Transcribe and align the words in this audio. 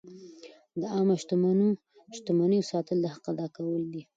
د 0.79 0.81
عامه 0.93 1.15
شتمنیو 2.17 2.67
ساتل 2.71 2.97
د 3.01 3.05
حق 3.13 3.25
ادا 3.33 3.47
کول 3.57 3.83
دي. 3.93 4.01